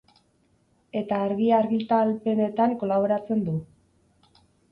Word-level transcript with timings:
Eta 1.01 1.19
Argia 1.25 1.59
argitalpenetan 1.65 2.75
kolaboratzen 2.85 3.47
du. 3.51 3.57